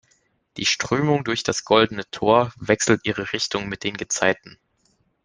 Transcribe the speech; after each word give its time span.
Die 0.57 0.65
Strömung 0.65 1.23
durch 1.23 1.43
das 1.43 1.63
Goldene 1.63 2.09
Tor 2.09 2.51
wechselt 2.55 3.01
ihre 3.03 3.33
Richtung 3.33 3.69
mit 3.69 3.83
den 3.83 3.97
Gezeiten. 3.97 4.57